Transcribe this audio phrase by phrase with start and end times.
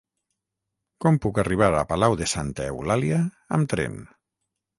[1.05, 3.21] Com puc arribar a Palau de Santa Eulàlia
[3.59, 4.03] amb tren?